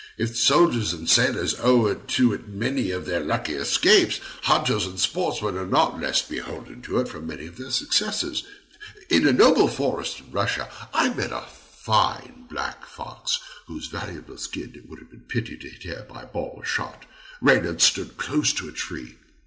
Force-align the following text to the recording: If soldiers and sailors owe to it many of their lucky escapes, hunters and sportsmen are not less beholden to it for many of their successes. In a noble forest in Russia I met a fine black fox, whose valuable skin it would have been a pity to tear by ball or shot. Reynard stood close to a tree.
If 0.17 0.35
soldiers 0.35 0.93
and 0.93 1.07
sailors 1.07 1.53
owe 1.59 1.93
to 1.93 2.33
it 2.33 2.47
many 2.47 2.89
of 2.89 3.05
their 3.05 3.19
lucky 3.19 3.53
escapes, 3.53 4.19
hunters 4.41 4.87
and 4.87 4.99
sportsmen 4.99 5.55
are 5.59 5.67
not 5.67 6.01
less 6.01 6.23
beholden 6.23 6.81
to 6.81 6.97
it 6.97 7.07
for 7.07 7.21
many 7.21 7.45
of 7.45 7.57
their 7.57 7.69
successes. 7.69 8.41
In 9.11 9.27
a 9.27 9.31
noble 9.31 9.67
forest 9.67 10.19
in 10.21 10.31
Russia 10.31 10.71
I 10.91 11.13
met 11.13 11.31
a 11.31 11.41
fine 11.45 12.47
black 12.49 12.83
fox, 12.87 13.41
whose 13.67 13.89
valuable 13.89 14.39
skin 14.39 14.71
it 14.73 14.89
would 14.89 14.97
have 14.97 15.11
been 15.11 15.19
a 15.19 15.21
pity 15.31 15.55
to 15.57 15.69
tear 15.69 16.01
by 16.09 16.25
ball 16.25 16.53
or 16.57 16.65
shot. 16.65 17.05
Reynard 17.39 17.79
stood 17.79 18.17
close 18.17 18.53
to 18.53 18.69
a 18.69 18.71
tree. 18.71 19.17